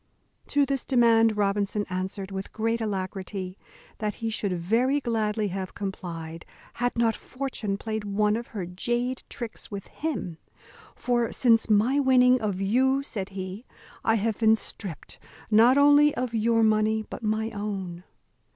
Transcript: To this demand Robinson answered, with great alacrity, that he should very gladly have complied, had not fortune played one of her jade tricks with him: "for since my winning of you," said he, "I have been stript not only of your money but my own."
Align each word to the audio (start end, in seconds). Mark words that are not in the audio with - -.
To 0.47 0.65
this 0.65 0.83
demand 0.83 1.37
Robinson 1.37 1.85
answered, 1.87 2.31
with 2.31 2.51
great 2.51 2.81
alacrity, 2.81 3.59
that 3.99 4.15
he 4.15 4.31
should 4.31 4.59
very 4.59 4.99
gladly 4.99 5.49
have 5.49 5.75
complied, 5.75 6.43
had 6.81 6.95
not 6.97 7.15
fortune 7.15 7.77
played 7.77 8.03
one 8.03 8.35
of 8.35 8.47
her 8.47 8.65
jade 8.65 9.21
tricks 9.29 9.69
with 9.69 9.85
him: 9.89 10.39
"for 10.95 11.31
since 11.31 11.69
my 11.69 11.99
winning 11.99 12.41
of 12.41 12.59
you," 12.59 13.03
said 13.03 13.29
he, 13.37 13.67
"I 14.03 14.15
have 14.15 14.39
been 14.39 14.55
stript 14.55 15.19
not 15.51 15.77
only 15.77 16.15
of 16.15 16.33
your 16.33 16.63
money 16.63 17.05
but 17.07 17.21
my 17.21 17.51
own." 17.51 18.03